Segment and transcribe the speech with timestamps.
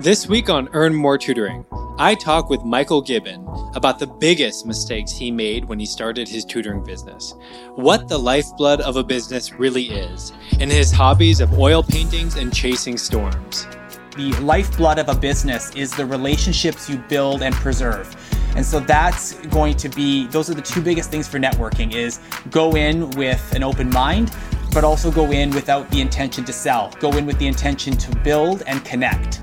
[0.00, 1.66] This week on Earn More Tutoring,
[1.98, 6.44] I talk with Michael Gibbon about the biggest mistakes he made when he started his
[6.44, 7.34] tutoring business,
[7.74, 12.54] what the lifeblood of a business really is, and his hobbies of oil paintings and
[12.54, 13.66] chasing storms.
[14.16, 18.14] The lifeblood of a business is the relationships you build and preserve.
[18.54, 22.20] And so that's going to be those are the two biggest things for networking is
[22.52, 24.32] go in with an open mind
[24.72, 26.92] but also go in without the intention to sell.
[27.00, 29.42] Go in with the intention to build and connect.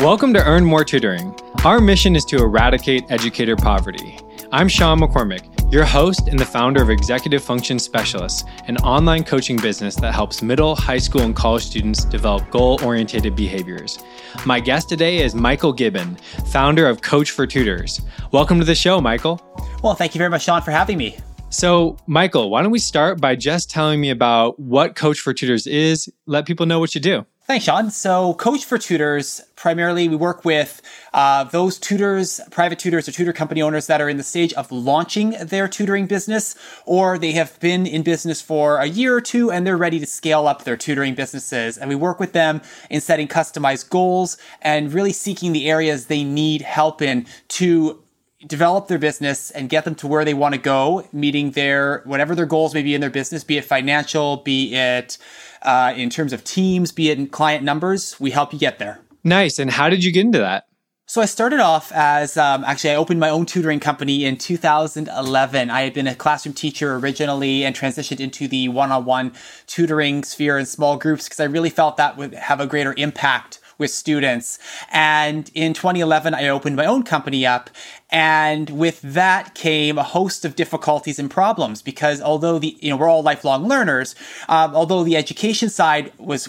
[0.00, 1.38] Welcome to Earn More Tutoring.
[1.64, 4.18] Our mission is to eradicate educator poverty.
[4.50, 9.56] I'm Sean McCormick, your host and the founder of Executive Function Specialists, an online coaching
[9.56, 14.00] business that helps middle, high school, and college students develop goal oriented behaviors.
[14.44, 18.00] My guest today is Michael Gibbon, founder of Coach for Tutors.
[18.32, 19.40] Welcome to the show, Michael.
[19.82, 21.16] Well, thank you very much, Sean, for having me.
[21.50, 25.68] So, Michael, why don't we start by just telling me about what Coach for Tutors
[25.68, 26.12] is?
[26.26, 27.24] Let people know what you do.
[27.46, 27.90] Thanks, Sean.
[27.90, 30.80] So, Coach for Tutors, primarily we work with
[31.12, 34.72] uh, those tutors, private tutors, or tutor company owners that are in the stage of
[34.72, 39.50] launching their tutoring business, or they have been in business for a year or two
[39.50, 41.76] and they're ready to scale up their tutoring businesses.
[41.76, 46.24] And we work with them in setting customized goals and really seeking the areas they
[46.24, 48.03] need help in to
[48.46, 52.34] develop their business and get them to where they want to go, meeting their whatever
[52.34, 55.18] their goals may be in their business, be it financial, be it
[55.62, 58.18] uh, in terms of teams, be it in client numbers.
[58.20, 59.00] We help you get there.
[59.22, 59.58] Nice.
[59.58, 60.66] And how did you get into that?
[61.06, 65.70] So I started off as um, actually I opened my own tutoring company in 2011.
[65.70, 69.32] I had been a classroom teacher originally and transitioned into the one-on-one
[69.66, 73.60] tutoring sphere in small groups because I really felt that would have a greater impact
[73.78, 74.58] with students.
[74.92, 77.70] And in 2011, I opened my own company up.
[78.10, 82.96] And with that came a host of difficulties and problems because although the, you know,
[82.96, 84.14] we're all lifelong learners,
[84.48, 86.48] um, although the education side was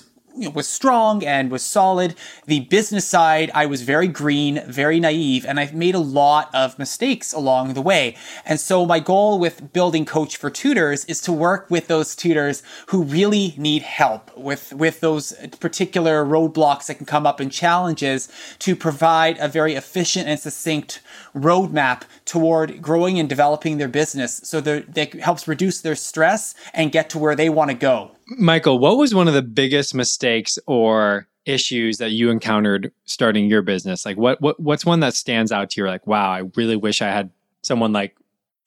[0.54, 2.16] was strong and was solid.
[2.46, 6.78] The business side, I was very green, very naive, and I've made a lot of
[6.78, 8.16] mistakes along the way.
[8.46, 12.64] And so my goal with building Coach for Tutors is to work with those tutors
[12.88, 18.30] who really need help with, with those particular roadblocks that can come up and challenges
[18.60, 21.02] to provide a very efficient and succinct
[21.36, 27.10] roadmap toward growing and developing their business so that helps reduce their stress and get
[27.10, 28.12] to where they want to go.
[28.28, 33.62] Michael, what was one of the biggest mistakes or issues that you encountered starting your
[33.62, 34.06] business?
[34.06, 37.02] Like what what what's one that stands out to you like, wow, I really wish
[37.02, 37.30] I had
[37.62, 38.16] someone like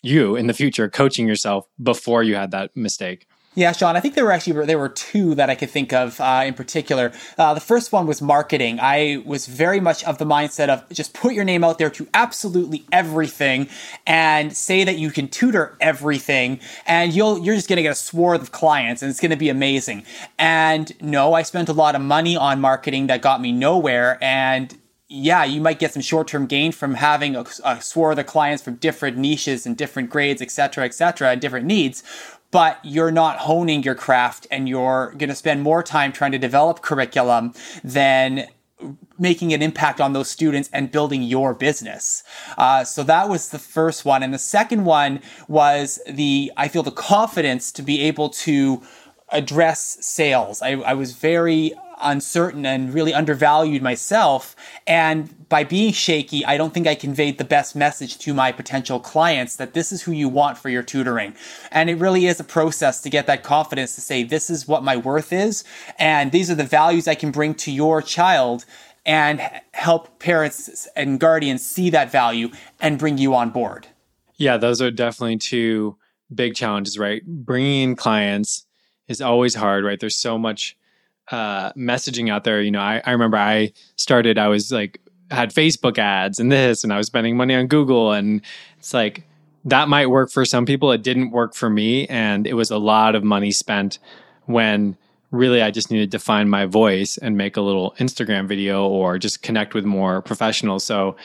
[0.03, 3.28] you in the future coaching yourself before you had that mistake?
[3.59, 6.21] Yeah, Sean, I think there were actually there were two that I could think of
[6.21, 7.11] uh, in particular.
[7.37, 8.79] Uh, the first one was marketing.
[8.81, 12.07] I was very much of the mindset of just put your name out there to
[12.15, 13.69] absolutely everything
[14.07, 17.97] and say that you can tutor everything, and you'll you're just going to get a
[17.97, 20.05] swath of clients, and it's going to be amazing.
[20.39, 24.79] And no, I spent a lot of money on marketing that got me nowhere, and
[25.09, 28.75] yeah, you might get some short-term gain from having a, a swath of clients from
[28.75, 32.05] different niches and different grades, et cetera, et cetera, and different needs
[32.51, 36.39] but you're not honing your craft and you're going to spend more time trying to
[36.39, 37.53] develop curriculum
[37.85, 38.47] than
[39.19, 42.23] making an impact on those students and building your business.
[42.57, 44.23] Uh, so that was the first one.
[44.23, 48.83] And the second one was the, I feel the confidence to be able to
[49.31, 50.63] address sales.
[50.63, 54.55] I, I was very uncertain and really undervalued myself.
[54.87, 59.01] And by being shaky, I don't think I conveyed the best message to my potential
[59.01, 61.35] clients that this is who you want for your tutoring.
[61.71, 64.83] And it really is a process to get that confidence to say, this is what
[64.83, 65.65] my worth is,
[65.99, 68.65] and these are the values I can bring to your child
[69.07, 69.41] and
[69.73, 73.87] help parents and guardians see that value and bring you on board.
[74.37, 75.97] Yeah, those are definitely two
[76.33, 77.25] big challenges, right?
[77.25, 78.67] Bringing in clients
[79.09, 79.99] is always hard, right?
[79.99, 80.77] There's so much
[81.31, 82.63] uh, messaging out there.
[82.63, 85.01] You know, I, I remember I started, I was like,
[85.31, 88.13] had Facebook ads and this, and I was spending money on Google.
[88.13, 88.41] And
[88.79, 89.25] it's like,
[89.65, 90.93] that might work for some people.
[90.93, 92.07] It didn't work for me.
[92.07, 93.99] And it was a lot of money spent
[94.47, 94.97] when
[95.31, 99.19] really I just needed to find my voice and make a little Instagram video or
[99.19, 100.85] just connect with more professionals.
[100.85, 101.17] So,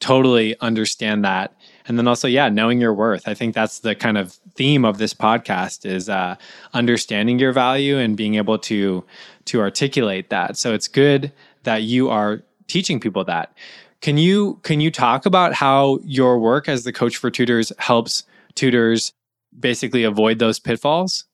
[0.00, 1.54] totally understand that
[1.86, 4.98] and then also yeah knowing your worth i think that's the kind of theme of
[4.98, 6.34] this podcast is uh,
[6.72, 9.04] understanding your value and being able to
[9.50, 10.56] to articulate that.
[10.56, 11.32] So it's good
[11.64, 13.52] that you are teaching people that.
[14.00, 18.24] Can you can you talk about how your work as the coach for tutors helps
[18.54, 19.12] tutors
[19.58, 21.24] basically avoid those pitfalls?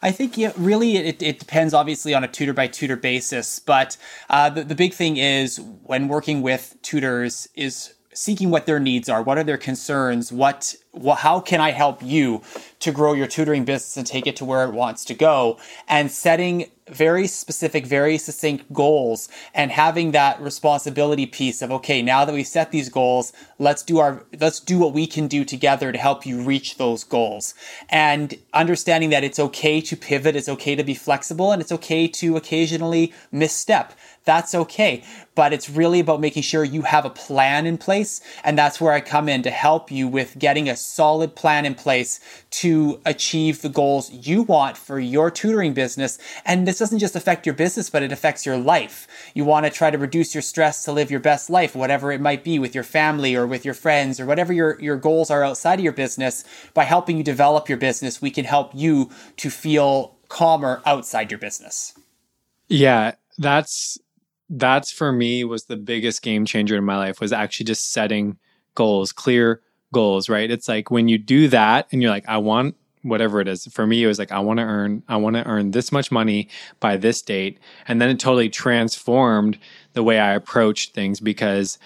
[0.00, 3.96] I think yeah, really it, it depends obviously on a tutor by tutor basis, but
[4.30, 9.08] uh, the, the big thing is when working with tutors is seeking what their needs
[9.08, 12.42] are, what are their concerns, what well, how can I help you
[12.80, 15.58] to grow your tutoring business and take it to where it wants to go?
[15.86, 22.24] And setting very specific, very succinct goals and having that responsibility piece of, okay, now
[22.24, 25.92] that we set these goals, let's do our, let's do what we can do together
[25.92, 27.54] to help you reach those goals.
[27.90, 32.08] And understanding that it's okay to pivot, it's okay to be flexible, and it's okay
[32.08, 33.92] to occasionally misstep
[34.28, 35.02] that's okay.
[35.34, 38.20] But it's really about making sure you have a plan in place.
[38.44, 41.74] And that's where I come in to help you with getting a solid plan in
[41.74, 42.20] place
[42.50, 46.18] to achieve the goals you want for your tutoring business.
[46.44, 49.06] And this doesn't just affect your business, but it affects your life.
[49.34, 52.20] You want to try to reduce your stress to live your best life, whatever it
[52.20, 55.44] might be with your family or with your friends or whatever your, your goals are
[55.44, 56.44] outside of your business.
[56.74, 61.38] By helping you develop your business, we can help you to feel calmer outside your
[61.38, 61.94] business.
[62.68, 63.98] Yeah, that's
[64.50, 68.38] that's for me was the biggest game changer in my life was actually just setting
[68.74, 69.60] goals, clear
[69.92, 70.50] goals, right?
[70.50, 73.66] It's like when you do that and you're like, I want whatever it is.
[73.66, 76.10] For me, it was like, I want to earn, I want to earn this much
[76.10, 76.48] money
[76.80, 77.58] by this date.
[77.86, 79.58] And then it totally transformed
[79.92, 81.78] the way I approached things because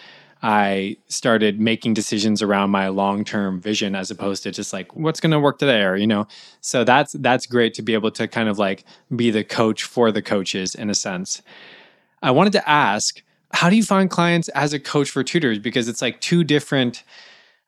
[0.42, 5.30] I started making decisions around my long-term vision as opposed to just like what's going
[5.30, 6.26] to work today or you know.
[6.60, 8.84] So that's that's great to be able to kind of like
[9.14, 11.42] be the coach for the coaches in a sense.
[12.24, 13.22] I wanted to ask,
[13.52, 15.60] how do you find clients as a coach for tutors?
[15.60, 17.04] Because it's like two different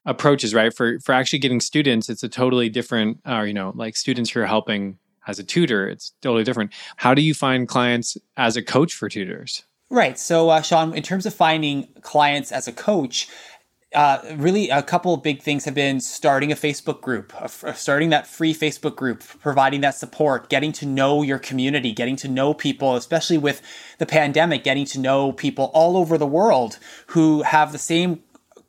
[0.07, 0.75] approaches, right?
[0.75, 4.31] For for actually getting students, it's a totally different, or uh, you know, like students
[4.31, 6.73] who are helping as a tutor, it's totally different.
[6.97, 9.65] How do you find clients as a coach for tutors?
[9.91, 10.19] Right.
[10.19, 13.29] So, uh, Sean, in terms of finding clients as a coach,
[13.95, 17.33] uh, really a couple of big things have been starting a Facebook group,
[17.75, 22.29] starting that free Facebook group, providing that support, getting to know your community, getting to
[22.29, 23.63] know people, especially with
[23.99, 26.79] the pandemic, getting to know people all over the world
[27.09, 28.21] who have the same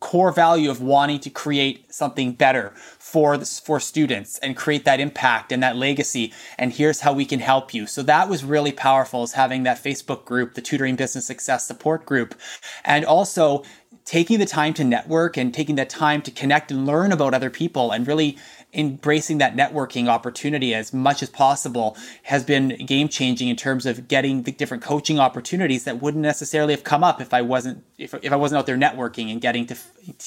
[0.05, 4.99] core value of wanting to create something better for this, for students and create that
[4.99, 7.87] impact and that legacy and here's how we can help you.
[7.87, 12.05] So that was really powerful is having that facebook group the tutoring business success support
[12.05, 12.35] group
[12.83, 13.63] and also
[14.05, 17.49] taking the time to network and taking the time to connect and learn about other
[17.49, 18.37] people and really
[18.75, 24.07] embracing that networking opportunity as much as possible has been game changing in terms of
[24.07, 28.13] getting the different coaching opportunities that wouldn't necessarily have come up if I wasn't if,
[28.21, 29.77] if I wasn't out there networking and getting to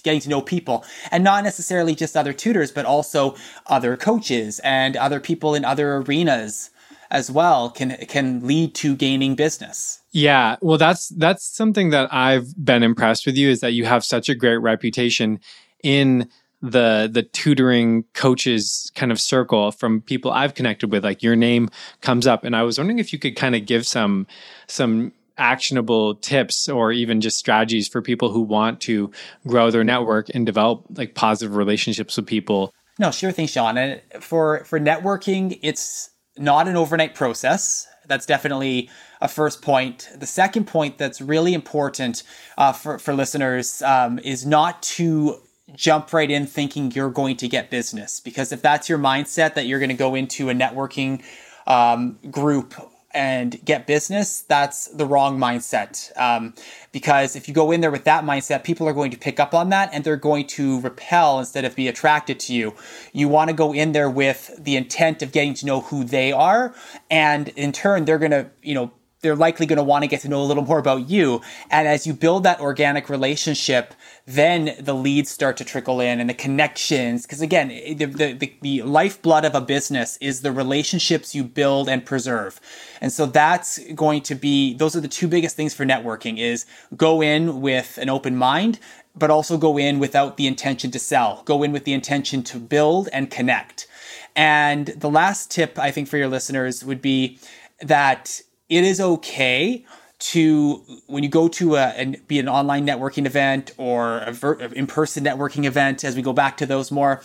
[0.03, 3.37] getting to know people and not necessarily just other tutors but also
[3.67, 6.71] other coaches and other people in other arenas
[7.11, 10.00] as well can can lead to gaining business.
[10.11, 14.05] Yeah, well that's that's something that I've been impressed with you is that you have
[14.05, 15.41] such a great reputation
[15.83, 16.29] in
[16.61, 21.71] the the tutoring coaches kind of circle from people I've connected with like your name
[22.01, 24.27] comes up and I was wondering if you could kind of give some
[24.67, 29.11] some actionable tips or even just strategies for people who want to
[29.47, 32.75] grow their network and develop like positive relationships with people.
[32.99, 33.79] No, sure thing, Sean.
[33.79, 37.87] And for for networking, it's not an overnight process.
[38.07, 38.91] That's definitely
[39.21, 40.09] a first point.
[40.17, 42.23] The second point that's really important
[42.57, 45.41] uh, for, for listeners um, is not to
[45.75, 48.20] jump right in thinking you're going to get business.
[48.20, 51.23] Because if that's your mindset that you're going to go into a networking
[51.67, 52.75] um, group
[53.12, 56.17] and get business, that's the wrong mindset.
[56.19, 56.55] Um,
[56.93, 59.55] because if you go in there with that mindset, people are going to pick up
[59.55, 62.75] on that and they're going to repel instead of be attracted to you.
[63.12, 66.32] You want to go in there with the intent of getting to know who they
[66.32, 66.75] are.
[67.11, 70.20] And in turn, they're going to, you know, they're likely going to want to get
[70.20, 71.41] to know a little more about you.
[71.70, 73.95] And as you build that organic relationship,
[74.26, 77.23] then the leads start to trickle in and the connections.
[77.23, 81.88] Because again, eh, the, the, the, lifeblood of a business is the relationships you build
[81.88, 82.61] and preserve.
[83.00, 86.64] And so that's going to be, those are the two biggest things for networking is
[86.97, 88.78] go in with an open mind,
[89.16, 91.43] but also go in without the intention to sell.
[91.45, 93.88] Go in with the intention to build and connect.
[94.37, 97.38] And the last tip I think for your listeners would be
[97.81, 99.85] that it is okay
[100.19, 105.25] to when you go to a be an online networking event or a ver- in-person
[105.25, 107.21] networking event as we go back to those more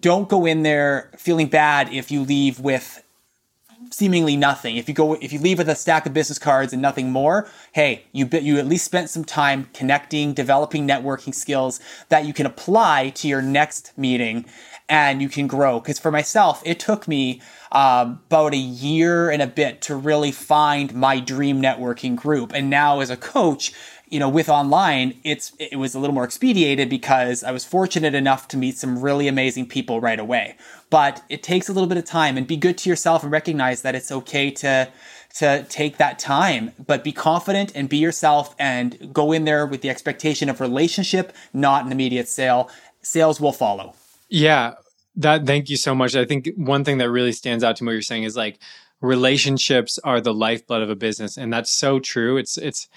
[0.00, 3.02] don't go in there feeling bad if you leave with
[3.90, 6.80] seemingly nothing if you go if you leave with a stack of business cards and
[6.82, 12.24] nothing more hey you you at least spent some time connecting developing networking skills that
[12.24, 14.44] you can apply to your next meeting
[14.88, 17.40] and you can grow because for myself it took me
[17.72, 22.52] um, about a year and a bit to really find my dream networking group.
[22.54, 23.72] And now as a coach,
[24.08, 28.14] you know, with online, it's it was a little more expedited because I was fortunate
[28.14, 30.56] enough to meet some really amazing people right away.
[30.90, 33.82] But it takes a little bit of time and be good to yourself and recognize
[33.82, 34.88] that it's okay to
[35.38, 39.82] to take that time, but be confident and be yourself and go in there with
[39.82, 42.70] the expectation of relationship, not an immediate sale.
[43.02, 43.94] Sales will follow.
[44.30, 44.74] Yeah,
[45.16, 46.14] that thank you so much.
[46.14, 48.58] I think one thing that really stands out to me what you're saying is like
[49.00, 52.36] relationships are the lifeblood of a business and that's so true.
[52.36, 52.88] It's it's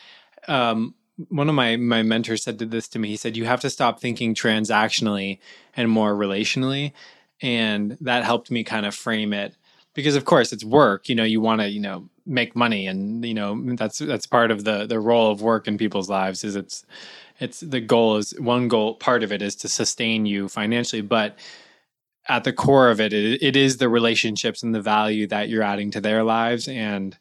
[0.48, 0.96] um
[1.30, 3.10] one of my my mentors said this to me.
[3.10, 5.40] He said you have to stop thinking transactionally
[5.76, 6.94] and more relationally.
[7.42, 9.56] And that helped me kind of frame it
[9.94, 11.10] because of course it's work.
[11.10, 14.52] You know you want to you know make money and you know that's that's part
[14.52, 16.86] of the the role of work in people's lives is it's
[17.40, 21.40] it's the goal is one goal part of it is to sustain you financially but
[22.30, 25.64] at the core of it, it, it is the relationships and the value that you're
[25.64, 26.68] adding to their lives.
[26.68, 27.18] And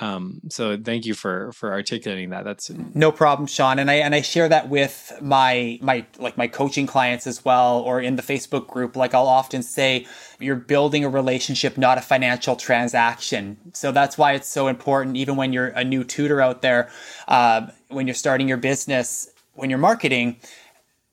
[0.00, 2.44] um, so thank you for for articulating that.
[2.44, 3.78] That's no problem sean.
[3.78, 7.80] And i and i share that with my my like my coaching clients as well
[7.80, 8.94] or in the facebook group.
[8.94, 10.06] Like i'll often say
[10.38, 13.56] you're building a relationship not a financial transaction.
[13.72, 16.90] So that's why it's so important even when you're a new tutor out there
[17.26, 20.36] uh, when you're starting your business when you're marketing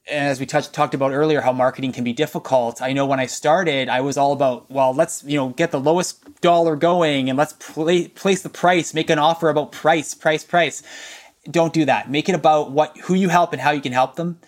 [0.07, 2.81] as we touched, talked about earlier, how marketing can be difficult.
[2.81, 5.79] I know when I started, I was all about, well, let's you know get the
[5.79, 10.43] lowest dollar going, and let's pla- place the price, make an offer about price, price,
[10.43, 10.83] price.
[11.49, 12.09] Don't do that.
[12.09, 14.39] Make it about what who you help and how you can help them.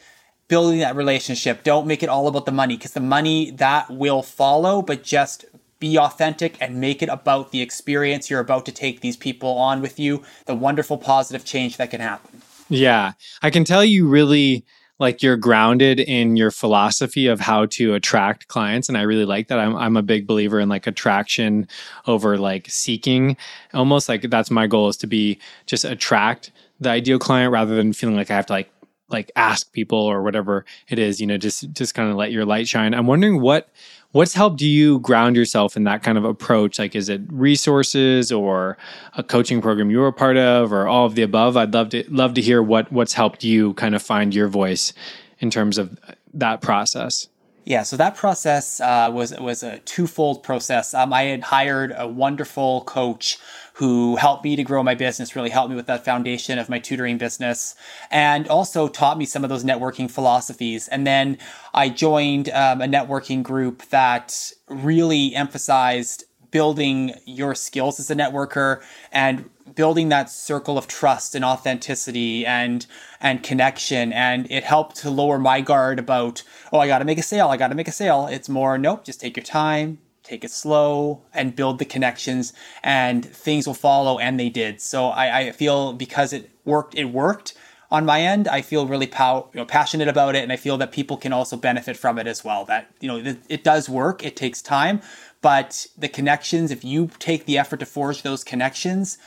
[0.48, 1.64] Building that relationship.
[1.64, 5.46] Don't make it all about the money because the money that will follow, but just
[5.80, 9.82] be authentic and make it about the experience you're about to take these people on
[9.82, 12.42] with you, the wonderful positive change that can happen.
[12.70, 14.66] Yeah, I can tell you really
[15.00, 19.48] like you're grounded in your philosophy of how to attract clients and i really like
[19.48, 19.60] that.
[19.60, 21.68] I'm, I'm a big believer in like attraction
[22.08, 23.38] over like seeking.
[23.74, 27.94] Almost like that's my goal is to be just attract the ideal client rather than
[27.94, 28.72] feeling like i have to like
[29.10, 32.46] like ask people or whatever it is you know just just kind of let your
[32.46, 32.94] light shine.
[32.94, 33.70] I'm wondering what
[34.12, 36.80] what's helped you ground yourself in that kind of approach?
[36.80, 38.78] Like is it resources or
[39.14, 41.58] a coaching program you were a part of or all of the above?
[41.58, 44.94] I'd love to love to hear what what's helped you kind of find your voice
[45.40, 45.98] in terms of
[46.34, 47.28] that process.
[47.66, 50.94] Yeah, so that process uh, was was a twofold process.
[50.94, 53.38] Um, I had hired a wonderful coach
[53.78, 56.80] who helped me to grow my business, really helped me with that foundation of my
[56.80, 57.76] tutoring business,
[58.10, 60.88] and also taught me some of those networking philosophies.
[60.88, 61.38] And then
[61.76, 68.82] I joined um, a networking group that really emphasized building your skills as a networker
[69.12, 72.88] and building that circle of trust and authenticity and
[73.22, 74.12] and connection.
[74.12, 76.42] And it helped to lower my guard about
[76.74, 77.50] oh i gotta make a sale.
[77.50, 78.26] I gotta make a sale.
[78.26, 82.54] It's more nope just take your time take it slow and build the connections
[82.84, 87.06] and things will follow and they did so i, I feel because it worked it
[87.06, 87.54] worked
[87.90, 90.78] on my end i feel really pow- you know, passionate about it and i feel
[90.78, 93.88] that people can also benefit from it as well that you know it, it does
[93.90, 95.02] work it takes time
[95.42, 99.18] but the connections if you take the effort to forge those connections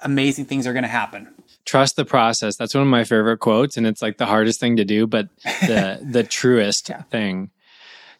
[0.00, 1.28] amazing things are going to happen.
[1.64, 2.56] Trust the process.
[2.56, 5.28] That's one of my favorite quotes, and it's like the hardest thing to do, but
[5.62, 7.02] the the truest yeah.
[7.02, 7.50] thing.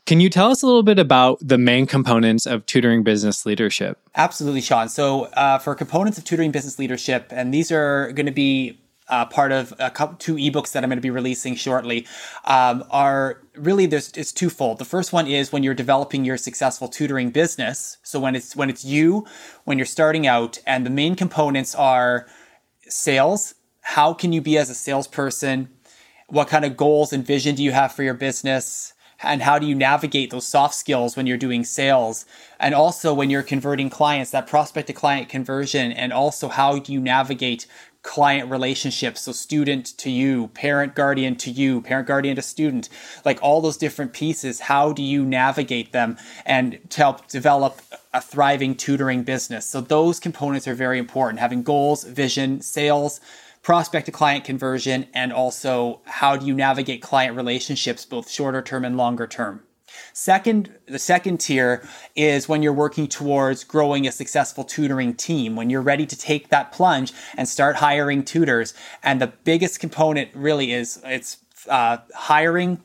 [0.07, 3.99] Can you tell us a little bit about the main components of tutoring business leadership?
[4.15, 4.89] Absolutely, Sean.
[4.89, 9.27] So, uh, for components of tutoring business leadership, and these are going to be uh,
[9.27, 12.07] part of a couple, two ebooks that I'm going to be releasing shortly
[12.45, 14.79] um, are really there's it's twofold.
[14.79, 17.99] The first one is when you're developing your successful tutoring business.
[18.05, 19.27] So when it's when it's you
[19.65, 22.29] when you're starting out, and the main components are
[22.83, 23.55] sales.
[23.81, 25.69] How can you be as a salesperson?
[26.29, 28.93] What kind of goals and vision do you have for your business?
[29.23, 32.27] And how do you navigate those soft skills when you're doing sales?
[32.61, 36.93] And also when you're converting clients that prospect to client conversion and also how do
[36.93, 37.67] you navigate
[38.03, 39.23] client relationships?
[39.23, 42.89] So student to you parent guardian to you parent guardian to student
[43.25, 47.81] like all those different pieces how do you navigate them and to help develop
[48.13, 49.67] a thriving tutoring business?
[49.67, 53.21] So those components are very important having goals vision sales
[53.67, 58.85] prospect to client conversion and also how do you navigate client relationships both shorter term
[58.85, 59.61] and longer term
[60.13, 65.71] Second, the second tier is when you're working towards growing a successful tutoring team, when
[65.71, 68.75] you're ready to take that plunge and start hiring tutors.
[69.03, 72.83] And the biggest component really is it's uh, hiring,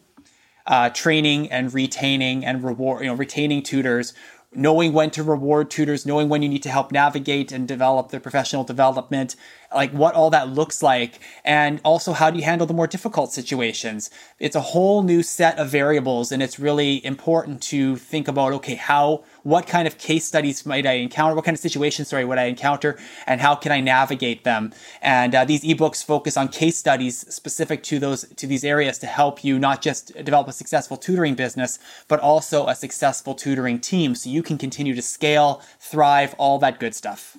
[0.68, 4.14] uh, training, and retaining and reward, you know, retaining tutors
[4.54, 8.20] knowing when to reward tutors, knowing when you need to help navigate and develop their
[8.20, 9.36] professional development,
[9.74, 13.34] like what all that looks like, and also how do you handle the more difficult
[13.34, 14.10] situations.
[14.40, 18.76] It's a whole new set of variables, and it's really important to think about okay,
[18.76, 21.36] how what kind of case studies might I encounter?
[21.36, 23.00] What kind of situations, sorry, would I encounter?
[23.26, 24.74] And how can I navigate them?
[25.02, 29.08] And uh, these ebooks focus on case studies specific to those to these areas to
[29.08, 34.16] help you not just develop a successful tutoring business, but also a successful tutoring team,
[34.16, 37.38] so you can continue to scale, thrive, all that good stuff.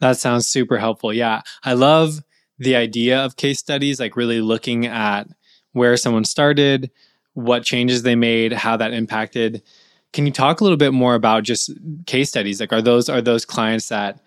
[0.00, 1.12] That sounds super helpful.
[1.12, 2.22] Yeah, I love
[2.58, 5.28] the idea of case studies, like really looking at
[5.72, 6.90] where someone started,
[7.34, 9.62] what changes they made, how that impacted.
[10.12, 11.70] Can you talk a little bit more about just
[12.06, 12.60] case studies?
[12.60, 14.20] Like, are those are those clients that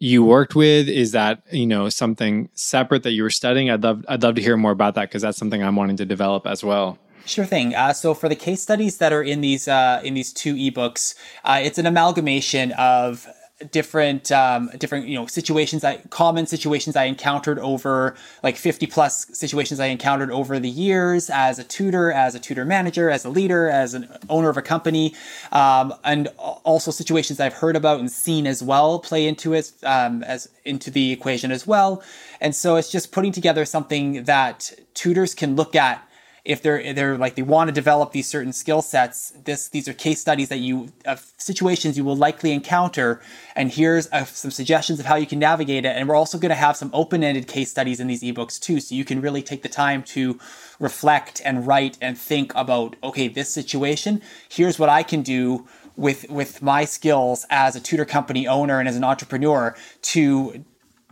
[0.00, 0.88] you worked with?
[0.88, 3.70] Is that you know something separate that you were studying?
[3.70, 6.04] I'd love I'd love to hear more about that because that's something I'm wanting to
[6.04, 6.98] develop as well.
[7.26, 7.74] Sure thing.
[7.74, 11.14] Uh, so for the case studies that are in these uh, in these two ebooks,
[11.44, 13.28] uh, it's an amalgamation of
[13.72, 19.26] different um, different you know situations I common situations I encountered over like 50 plus
[19.36, 23.28] situations I encountered over the years as a tutor, as a tutor manager, as a
[23.28, 25.14] leader, as an owner of a company,
[25.50, 30.22] um, and also situations I've heard about and seen as well play into it um,
[30.22, 32.02] as into the equation as well.
[32.40, 36.07] And so it's just putting together something that tutors can look at
[36.48, 39.92] if they're they're like they want to develop these certain skill sets this these are
[39.92, 43.20] case studies that you of situations you will likely encounter.
[43.54, 45.94] And here's uh, some suggestions of how you can navigate it.
[45.96, 48.94] And we're also going to have some open-ended case studies in these ebooks too so
[48.94, 50.38] you can really take the time to
[50.80, 55.66] reflect and write and think about okay this situation here's what i can do
[55.98, 60.64] with with my skills as a tutor company owner and as an entrepreneur to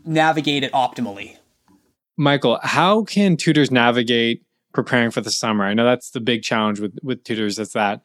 [0.04, 1.36] navigate it optimally.
[2.16, 4.45] Michael how can tutors navigate
[4.76, 5.64] preparing for the summer.
[5.64, 8.02] I know that's the big challenge with with tutors is that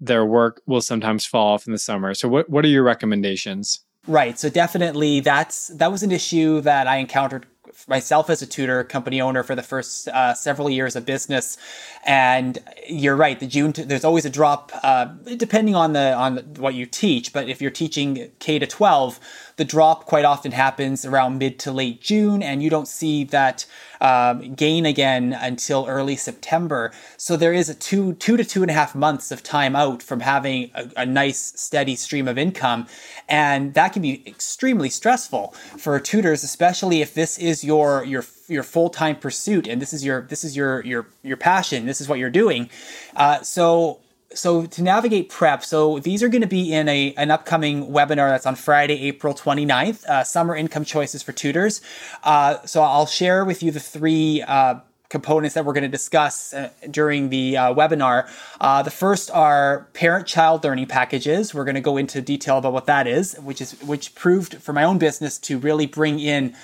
[0.00, 2.14] their work will sometimes fall off in the summer.
[2.14, 3.80] So what what are your recommendations?
[4.06, 4.38] Right.
[4.38, 7.44] So definitely that's that was an issue that I encountered
[7.88, 11.58] myself as a tutor, company owner for the first uh, several years of business,
[12.06, 12.58] and
[12.88, 13.38] you're right.
[13.38, 17.32] The June t- there's always a drop, uh, depending on the on what you teach.
[17.32, 19.20] But if you're teaching K to 12,
[19.56, 23.66] the drop quite often happens around mid to late June, and you don't see that
[24.00, 26.92] um, gain again until early September.
[27.16, 30.02] So there is a two two to two and a half months of time out
[30.02, 32.86] from having a, a nice steady stream of income,
[33.28, 38.62] and that can be extremely stressful for tutors, especially if this is your your your
[38.62, 41.86] full time pursuit and this is your this is your your your passion.
[41.86, 42.68] This is what you're doing.
[43.14, 44.00] Uh, so
[44.34, 48.30] so to navigate prep so these are going to be in a an upcoming webinar
[48.30, 51.80] that's on friday april 29th uh, summer income choices for tutors.
[52.24, 54.74] Uh, so i'll share with you the three uh,
[55.08, 58.28] components that we're going to discuss uh, during the uh, webinar.
[58.60, 61.54] Uh, the first are parent child learning packages.
[61.54, 64.72] We're going to go into detail about what that is which is which proved for
[64.72, 66.56] my own business to really bring in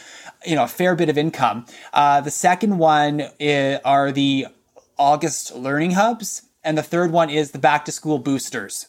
[0.44, 1.66] you know a fair bit of income.
[1.92, 4.48] The second one is, are the
[4.98, 8.86] august learning hubs and the third one is the back to school boosters.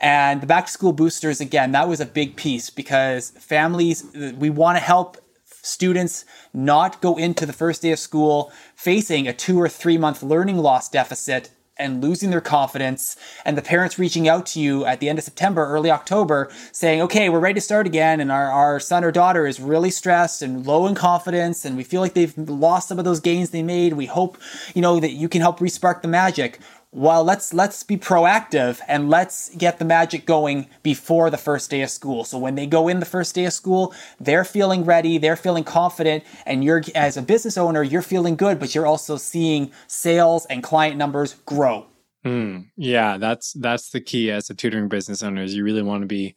[0.00, 4.04] And the back to school boosters, again, that was a big piece because families,
[4.36, 9.32] we want to help students not go into the first day of school facing a
[9.32, 14.28] two or three month learning loss deficit and losing their confidence and the parents reaching
[14.28, 17.60] out to you at the end of September, early October, saying, okay, we're ready to
[17.60, 18.20] start again.
[18.20, 21.64] And our, our son or daughter is really stressed and low in confidence.
[21.64, 23.94] And we feel like they've lost some of those gains they made.
[23.94, 24.38] We hope,
[24.74, 26.60] you know, that you can help respark the magic
[26.94, 31.82] well let's let's be proactive and let's get the magic going before the first day
[31.82, 32.24] of school.
[32.24, 35.64] So when they go in the first day of school they're feeling ready they're feeling
[35.64, 40.46] confident and you're as a business owner you're feeling good but you're also seeing sales
[40.46, 41.86] and client numbers grow.
[42.24, 46.02] Mm, yeah that's that's the key as a tutoring business owner is you really want
[46.02, 46.34] to be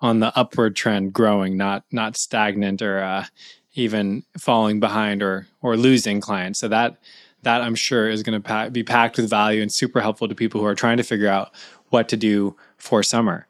[0.00, 3.26] on the upward trend growing not not stagnant or uh,
[3.74, 6.58] even falling behind or or losing clients.
[6.58, 6.98] So that
[7.42, 10.60] that I'm sure is going to be packed with value and super helpful to people
[10.60, 11.54] who are trying to figure out
[11.90, 13.46] what to do for summer.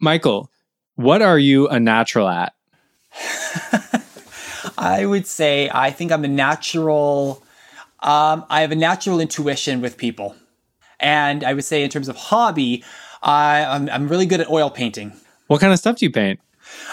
[0.00, 0.50] Michael,
[0.96, 2.54] what are you a natural at?
[4.78, 7.42] I would say I think I'm a natural.
[8.00, 10.36] Um, I have a natural intuition with people,
[11.00, 12.84] and I would say in terms of hobby,
[13.22, 15.12] I, I'm, I'm really good at oil painting.
[15.48, 16.38] What kind of stuff do you paint?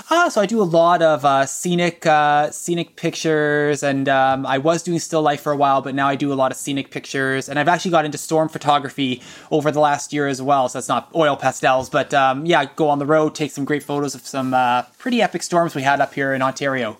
[0.10, 4.58] Uh, so I do a lot of uh, scenic uh, scenic pictures, and um, I
[4.58, 6.92] was doing still life for a while, but now I do a lot of scenic
[6.92, 10.68] pictures, and I've actually got into storm photography over the last year as well.
[10.70, 13.84] So that's not oil pastels, but um, yeah, go on the road, take some great
[13.84, 16.98] photos of some uh, pretty epic storms we had up here in Ontario.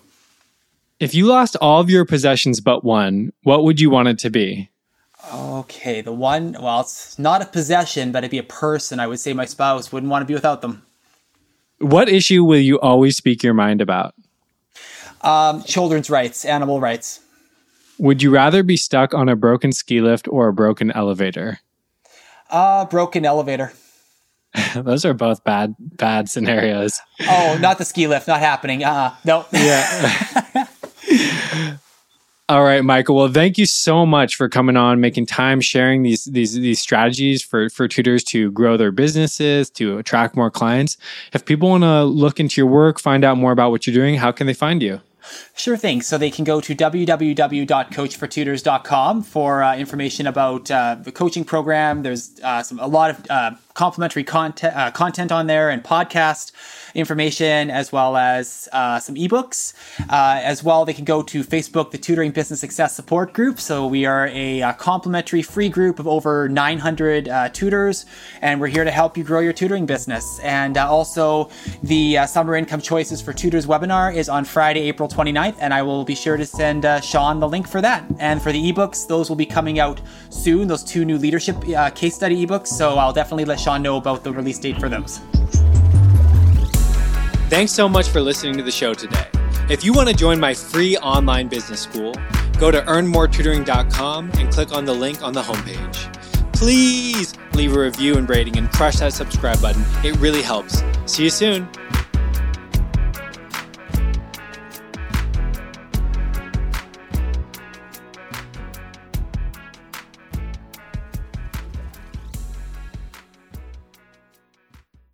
[0.98, 4.30] If you lost all of your possessions but one, what would you want it to
[4.30, 4.70] be?
[5.34, 9.00] Okay, the one, well, it's not a possession, but it'd be a person.
[9.00, 10.85] I would say my spouse wouldn't want to be without them.
[11.78, 14.14] What issue will you always speak your mind about?
[15.20, 17.20] Um, children's rights, animal rights.
[17.98, 21.60] Would you rather be stuck on a broken ski lift or a broken elevator?
[22.50, 23.72] Uh, broken elevator.
[24.74, 27.00] Those are both bad bad scenarios.
[27.22, 28.84] Oh, not the ski lift, not happening.
[28.84, 29.44] Uh, no.
[29.52, 30.66] Yeah.
[32.48, 33.16] All right, Michael.
[33.16, 37.42] Well, thank you so much for coming on, making time, sharing these these these strategies
[37.42, 40.96] for for tutors to grow their businesses, to attract more clients.
[41.32, 44.14] If people want to look into your work, find out more about what you're doing,
[44.14, 45.00] how can they find you?
[45.54, 46.00] Sure thing.
[46.02, 52.02] So they can go to www.coachfortutors.com for uh, information about uh, the coaching program.
[52.02, 56.52] There's uh, some a lot of uh, complimentary content uh, content on there and podcast
[56.96, 59.74] information as well as uh, some ebooks.
[60.08, 63.60] Uh, as well, they can go to Facebook, the Tutoring Business Success Support Group.
[63.60, 68.06] So we are a, a complimentary free group of over 900 uh, tutors,
[68.40, 70.40] and we're here to help you grow your tutoring business.
[70.40, 71.50] And uh, also,
[71.82, 75.82] the uh, Summer Income Choices for Tutors webinar is on Friday, April 29th, and I
[75.82, 78.04] will be sure to send uh, Sean the link for that.
[78.18, 80.66] And for the ebooks, those will be coming out soon.
[80.66, 81.56] Those two new leadership
[81.94, 82.68] case study ebooks.
[82.68, 85.20] So I'll definitely let Sean know about the release date for those.
[87.48, 89.28] Thanks so much for listening to the show today.
[89.70, 92.12] If you want to join my free online business school,
[92.58, 96.52] go to earnmoretutoring.com and click on the link on the homepage.
[96.52, 99.84] Please leave a review and rating and crush that subscribe button.
[100.04, 100.82] It really helps.
[101.06, 101.68] See you soon.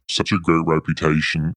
[0.09, 1.51] Such a great reputation